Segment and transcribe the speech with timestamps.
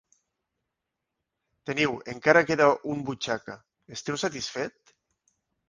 [1.71, 1.93] Teniu.
[2.15, 3.61] Encara queda un butxaca.
[3.99, 4.97] Esteu satisfet?